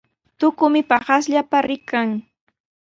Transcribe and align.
Tukumi 0.39 0.81
paqaspalla 0.89 1.59
rikan. 1.67 2.09